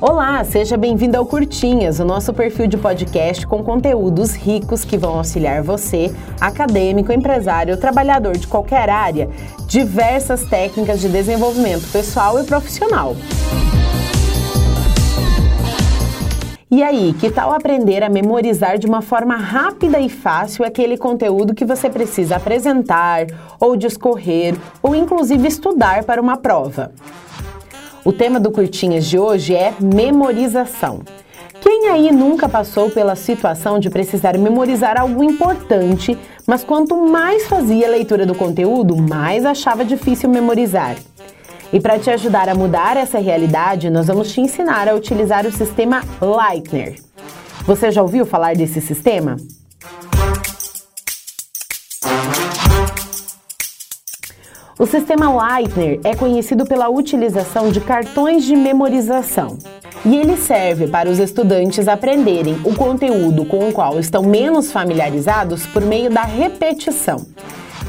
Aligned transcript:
Olá, 0.00 0.42
seja 0.44 0.78
bem-vindo 0.78 1.18
ao 1.18 1.26
Curtinhas, 1.26 2.00
o 2.00 2.04
nosso 2.06 2.32
perfil 2.32 2.66
de 2.66 2.78
podcast 2.78 3.46
com 3.46 3.62
conteúdos 3.62 4.34
ricos 4.34 4.82
que 4.82 4.96
vão 4.96 5.18
auxiliar 5.18 5.62
você, 5.62 6.10
acadêmico, 6.40 7.12
empresário, 7.12 7.76
trabalhador 7.76 8.38
de 8.38 8.46
qualquer 8.46 8.88
área, 8.88 9.28
diversas 9.66 10.42
técnicas 10.44 11.00
de 11.00 11.08
desenvolvimento 11.08 11.86
pessoal 11.92 12.40
e 12.40 12.44
profissional. 12.44 13.14
E 16.72 16.84
aí, 16.84 17.12
que 17.18 17.28
tal 17.32 17.52
aprender 17.52 18.00
a 18.04 18.08
memorizar 18.08 18.78
de 18.78 18.86
uma 18.86 19.02
forma 19.02 19.34
rápida 19.34 19.98
e 19.98 20.08
fácil 20.08 20.64
aquele 20.64 20.96
conteúdo 20.96 21.52
que 21.52 21.64
você 21.64 21.90
precisa 21.90 22.36
apresentar, 22.36 23.26
ou 23.58 23.74
discorrer, 23.76 24.54
ou 24.80 24.94
inclusive 24.94 25.48
estudar 25.48 26.04
para 26.04 26.22
uma 26.22 26.36
prova? 26.36 26.92
O 28.04 28.12
tema 28.12 28.38
do 28.38 28.52
Curtinhas 28.52 29.04
de 29.06 29.18
hoje 29.18 29.52
é 29.52 29.74
memorização. 29.80 31.00
Quem 31.60 31.88
aí 31.88 32.12
nunca 32.12 32.48
passou 32.48 32.88
pela 32.88 33.16
situação 33.16 33.80
de 33.80 33.90
precisar 33.90 34.38
memorizar 34.38 34.96
algo 34.96 35.24
importante, 35.24 36.16
mas 36.46 36.62
quanto 36.62 36.96
mais 36.96 37.48
fazia 37.48 37.88
a 37.88 37.90
leitura 37.90 38.24
do 38.24 38.34
conteúdo, 38.34 38.96
mais 38.96 39.44
achava 39.44 39.84
difícil 39.84 40.30
memorizar? 40.30 40.94
E 41.72 41.78
para 41.78 41.98
te 42.00 42.10
ajudar 42.10 42.48
a 42.48 42.54
mudar 42.54 42.96
essa 42.96 43.18
realidade, 43.18 43.90
nós 43.90 44.08
vamos 44.08 44.32
te 44.32 44.40
ensinar 44.40 44.88
a 44.88 44.94
utilizar 44.94 45.46
o 45.46 45.52
sistema 45.52 46.02
Leitner. 46.20 46.96
Você 47.64 47.92
já 47.92 48.02
ouviu 48.02 48.26
falar 48.26 48.56
desse 48.56 48.80
sistema? 48.80 49.36
O 54.76 54.86
sistema 54.86 55.56
Leitner 55.56 56.00
é 56.02 56.16
conhecido 56.16 56.64
pela 56.64 56.88
utilização 56.88 57.70
de 57.70 57.80
cartões 57.80 58.44
de 58.44 58.56
memorização. 58.56 59.56
E 60.04 60.16
ele 60.16 60.36
serve 60.38 60.88
para 60.88 61.08
os 61.08 61.18
estudantes 61.18 61.86
aprenderem 61.86 62.54
o 62.64 62.74
conteúdo 62.74 63.44
com 63.44 63.68
o 63.68 63.72
qual 63.72 64.00
estão 64.00 64.22
menos 64.22 64.72
familiarizados 64.72 65.66
por 65.66 65.82
meio 65.82 66.10
da 66.10 66.24
repetição. 66.24 67.24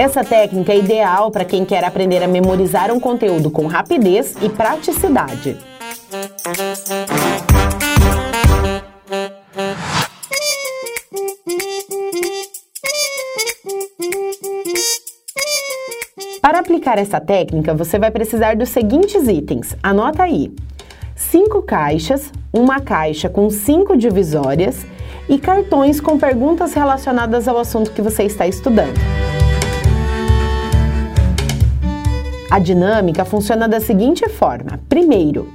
Essa 0.00 0.24
técnica 0.24 0.72
é 0.72 0.78
ideal 0.78 1.30
para 1.30 1.44
quem 1.44 1.62
quer 1.62 1.84
aprender 1.84 2.22
a 2.22 2.26
memorizar 2.26 2.90
um 2.90 2.98
conteúdo 2.98 3.50
com 3.50 3.66
rapidez 3.66 4.34
e 4.40 4.48
praticidade. 4.48 5.58
Para 16.40 16.60
aplicar 16.60 16.96
essa 16.96 17.20
técnica, 17.20 17.74
você 17.74 17.98
vai 17.98 18.10
precisar 18.10 18.56
dos 18.56 18.70
seguintes 18.70 19.28
itens. 19.28 19.76
Anota 19.82 20.22
aí: 20.22 20.50
cinco 21.14 21.60
caixas, 21.60 22.32
uma 22.50 22.80
caixa 22.80 23.28
com 23.28 23.50
cinco 23.50 23.94
divisórias 23.98 24.86
e 25.28 25.38
cartões 25.38 26.00
com 26.00 26.16
perguntas 26.16 26.72
relacionadas 26.72 27.46
ao 27.46 27.58
assunto 27.58 27.92
que 27.92 28.00
você 28.00 28.22
está 28.22 28.46
estudando. 28.46 29.19
A 32.50 32.58
dinâmica 32.58 33.24
funciona 33.24 33.68
da 33.68 33.78
seguinte 33.78 34.28
forma: 34.28 34.80
primeiro, 34.88 35.48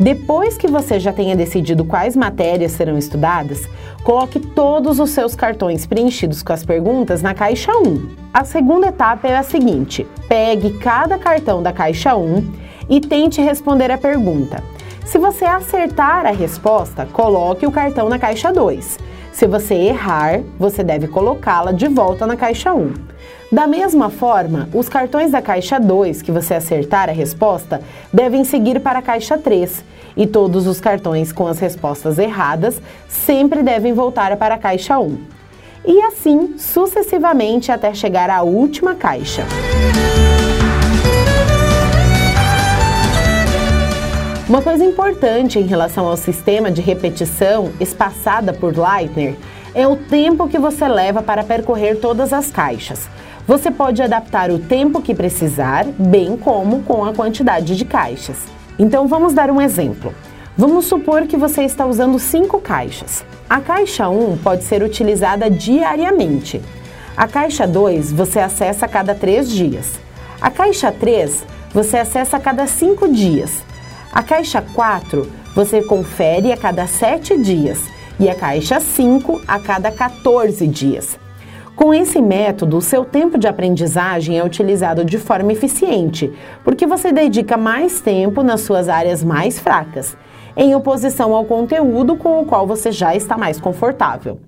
depois 0.00 0.56
que 0.56 0.66
você 0.66 0.98
já 0.98 1.12
tenha 1.12 1.36
decidido 1.36 1.84
quais 1.84 2.16
matérias 2.16 2.72
serão 2.72 2.98
estudadas, 2.98 3.68
coloque 4.02 4.40
todos 4.40 4.98
os 4.98 5.10
seus 5.10 5.36
cartões 5.36 5.86
preenchidos 5.86 6.42
com 6.42 6.52
as 6.52 6.64
perguntas 6.64 7.22
na 7.22 7.34
caixa 7.34 7.70
1. 7.70 8.16
A 8.34 8.44
segunda 8.44 8.88
etapa 8.88 9.28
é 9.28 9.36
a 9.36 9.44
seguinte: 9.44 10.04
pegue 10.26 10.72
cada 10.78 11.18
cartão 11.18 11.62
da 11.62 11.72
caixa 11.72 12.16
1 12.16 12.52
e 12.88 13.00
tente 13.00 13.40
responder 13.40 13.92
a 13.92 13.98
pergunta. 13.98 14.60
Se 15.04 15.18
você 15.18 15.44
acertar 15.44 16.26
a 16.26 16.32
resposta, 16.32 17.06
coloque 17.12 17.64
o 17.64 17.70
cartão 17.70 18.08
na 18.08 18.18
caixa 18.18 18.52
2. 18.52 19.09
Se 19.40 19.46
você 19.46 19.72
errar, 19.72 20.42
você 20.58 20.84
deve 20.84 21.08
colocá-la 21.08 21.72
de 21.72 21.88
volta 21.88 22.26
na 22.26 22.36
caixa 22.36 22.74
1. 22.74 22.92
Da 23.50 23.66
mesma 23.66 24.10
forma, 24.10 24.68
os 24.74 24.86
cartões 24.86 25.30
da 25.30 25.40
caixa 25.40 25.80
2 25.80 26.20
que 26.20 26.30
você 26.30 26.52
acertar 26.52 27.08
a 27.08 27.12
resposta 27.12 27.80
devem 28.12 28.44
seguir 28.44 28.80
para 28.80 28.98
a 28.98 29.02
caixa 29.02 29.38
3 29.38 29.82
e 30.14 30.26
todos 30.26 30.66
os 30.66 30.78
cartões 30.78 31.32
com 31.32 31.46
as 31.46 31.58
respostas 31.58 32.18
erradas 32.18 32.82
sempre 33.08 33.62
devem 33.62 33.94
voltar 33.94 34.36
para 34.36 34.56
a 34.56 34.58
caixa 34.58 34.98
1. 34.98 35.18
E 35.86 36.02
assim 36.02 36.58
sucessivamente 36.58 37.72
até 37.72 37.94
chegar 37.94 38.28
à 38.28 38.42
última 38.42 38.94
caixa. 38.94 39.46
Uma 44.50 44.62
coisa 44.62 44.84
importante 44.84 45.60
em 45.60 45.64
relação 45.64 46.08
ao 46.08 46.16
sistema 46.16 46.72
de 46.72 46.80
repetição 46.80 47.70
espaçada 47.78 48.52
por 48.52 48.74
Leitner 48.76 49.36
é 49.72 49.86
o 49.86 49.94
tempo 49.94 50.48
que 50.48 50.58
você 50.58 50.88
leva 50.88 51.22
para 51.22 51.44
percorrer 51.44 52.00
todas 52.00 52.32
as 52.32 52.50
caixas. 52.50 53.08
Você 53.46 53.70
pode 53.70 54.02
adaptar 54.02 54.50
o 54.50 54.58
tempo 54.58 55.00
que 55.00 55.14
precisar, 55.14 55.86
bem 55.96 56.36
como 56.36 56.82
com 56.82 57.04
a 57.04 57.14
quantidade 57.14 57.76
de 57.76 57.84
caixas. 57.84 58.38
Então 58.76 59.06
vamos 59.06 59.32
dar 59.32 59.52
um 59.52 59.60
exemplo. 59.60 60.12
Vamos 60.58 60.86
supor 60.86 61.28
que 61.28 61.36
você 61.36 61.62
está 61.62 61.86
usando 61.86 62.18
cinco 62.18 62.58
caixas. 62.58 63.24
A 63.48 63.60
caixa 63.60 64.08
1 64.08 64.38
pode 64.38 64.64
ser 64.64 64.82
utilizada 64.82 65.48
diariamente. 65.48 66.60
A 67.16 67.28
caixa 67.28 67.68
2 67.68 68.10
você 68.10 68.40
acessa 68.40 68.86
a 68.86 68.88
cada 68.88 69.14
três 69.14 69.48
dias. 69.48 69.92
A 70.40 70.50
caixa 70.50 70.90
3 70.90 71.46
você 71.72 71.98
acessa 71.98 72.36
a 72.36 72.40
cada 72.40 72.66
cinco 72.66 73.06
dias. 73.06 73.69
A 74.12 74.24
caixa 74.24 74.60
4 74.60 75.30
você 75.54 75.82
confere 75.82 76.50
a 76.50 76.56
cada 76.56 76.86
sete 76.88 77.38
dias. 77.38 77.80
E 78.18 78.28
a 78.28 78.34
caixa 78.34 78.80
5 78.80 79.40
a 79.46 79.58
cada 79.60 79.90
14 79.90 80.66
dias. 80.66 81.18
Com 81.76 81.94
esse 81.94 82.20
método, 82.20 82.76
o 82.76 82.82
seu 82.82 83.04
tempo 83.04 83.38
de 83.38 83.46
aprendizagem 83.46 84.36
é 84.36 84.44
utilizado 84.44 85.04
de 85.04 85.16
forma 85.16 85.52
eficiente, 85.52 86.30
porque 86.62 86.86
você 86.86 87.12
dedica 87.12 87.56
mais 87.56 88.00
tempo 88.00 88.42
nas 88.42 88.60
suas 88.62 88.88
áreas 88.88 89.24
mais 89.24 89.58
fracas, 89.58 90.16
em 90.56 90.74
oposição 90.74 91.34
ao 91.34 91.46
conteúdo 91.46 92.16
com 92.16 92.42
o 92.42 92.44
qual 92.44 92.66
você 92.66 92.92
já 92.92 93.14
está 93.14 93.38
mais 93.38 93.58
confortável. 93.58 94.40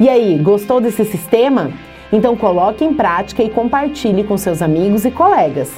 E 0.00 0.08
aí, 0.08 0.36
gostou 0.38 0.80
desse 0.80 1.04
sistema? 1.04 1.70
Então 2.12 2.36
coloque 2.36 2.84
em 2.84 2.92
prática 2.92 3.42
e 3.42 3.48
compartilhe 3.48 4.22
com 4.22 4.36
seus 4.36 4.60
amigos 4.60 5.04
e 5.04 5.10
colegas. 5.10 5.72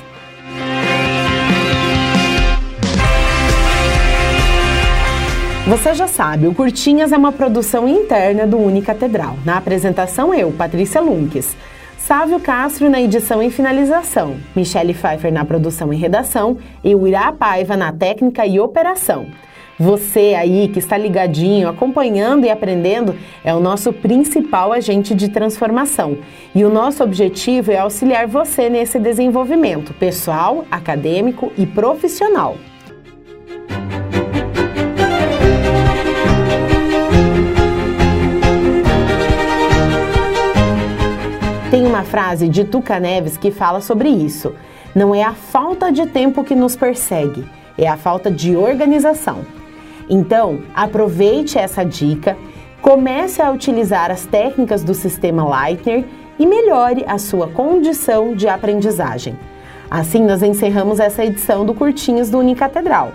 Você 5.67 5.95
já 5.95 6.07
sabe, 6.07 6.47
o 6.47 6.55
Curtinhas 6.55 7.11
é 7.11 7.17
uma 7.17 7.33
produção 7.33 7.89
interna 7.89 8.47
do 8.47 8.59
Unicatedral. 8.59 9.37
Na 9.47 9.57
apresentação, 9.57 10.35
eu, 10.35 10.53
Patrícia 10.53 11.01
Lunques. 11.01 11.57
Sávio 11.97 12.39
Castro 12.39 12.91
na 12.91 13.01
edição 13.01 13.43
e 13.43 13.51
finalização, 13.51 14.37
Michele 14.55 14.93
Pfeiffer 14.93 15.33
na 15.33 15.43
produção 15.43 15.91
e 15.91 15.97
redação 15.97 16.59
e 16.85 16.95
o 16.95 17.07
Irá 17.07 17.33
Paiva 17.33 17.79
na 17.79 17.91
técnica 17.95 18.45
e 18.45 18.61
operação. 18.61 19.27
Você 19.79 20.37
aí 20.39 20.69
que 20.69 20.79
está 20.79 20.97
ligadinho, 20.97 21.69
acompanhando 21.69 22.47
e 22.47 22.51
aprendendo, 22.51 23.17
é 23.43 23.53
o 23.53 23.59
nosso 23.59 23.93
principal 23.93 24.73
agente 24.73 25.15
de 25.15 25.29
transformação. 25.29 26.19
E 26.55 26.65
o 26.65 26.71
nosso 26.71 27.03
objetivo 27.03 27.73
é 27.73 27.79
auxiliar 27.79 28.29
você 28.29 28.71
nesse 28.71 29.01
desenvolvimento 29.01 29.93
pessoal, 29.95 30.65
acadêmico 30.71 31.53
e 31.59 31.67
profissional. 31.67 32.57
Tem 41.69 41.85
uma 41.85 42.05
frase 42.05 42.49
de 42.49 42.63
Tuca 42.63 43.01
Neves 43.01 43.37
que 43.37 43.51
fala 43.51 43.81
sobre 43.81 44.09
isso. 44.09 44.55
Não 44.95 45.13
é 45.13 45.25
a 45.25 45.33
falta 45.33 45.91
de 45.91 46.07
tempo 46.07 46.45
que 46.45 46.55
nos 46.55 46.77
persegue, 46.77 47.45
é 47.77 47.89
a 47.89 47.97
falta 47.97 48.31
de 48.31 48.55
organização. 48.55 49.64
Então, 50.09 50.61
aproveite 50.75 51.59
essa 51.59 51.85
dica, 51.85 52.37
comece 52.83 53.41
a 53.41 53.51
utilizar 53.51 54.11
as 54.11 54.27
técnicas 54.27 54.83
do 54.83 54.95
sistema 54.95 55.65
Leitner 55.65 56.05
e 56.39 56.47
melhore 56.47 57.05
a 57.07 57.19
sua 57.19 57.49
condição 57.49 58.35
de 58.35 58.49
aprendizagem. 58.49 59.39
Assim, 59.91 60.23
nós 60.23 60.43
encerramos 60.43 61.01
essa 61.01 61.25
edição 61.25 61.65
do 61.65 61.73
Curtinhos 61.73 62.29
do 62.31 62.39
Unicatedral. 62.39 63.13